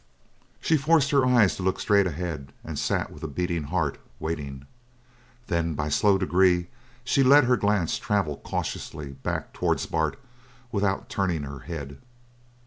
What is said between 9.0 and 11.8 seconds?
back towards Bart without turning her